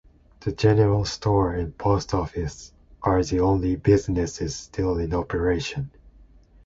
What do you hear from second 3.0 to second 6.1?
are the only businesses still in operation.